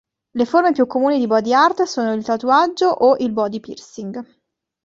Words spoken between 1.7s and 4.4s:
sono il tatuaggio o il body piercing.